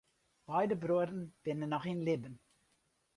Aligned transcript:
Beide 0.47 0.75
bruorren 0.83 1.21
binne 1.45 1.67
noch 1.71 1.85
yn 1.91 2.01
libben. 2.07 2.35